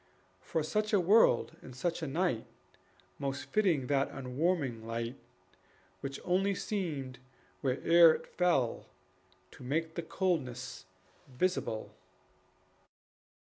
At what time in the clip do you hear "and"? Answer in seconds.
1.61-1.75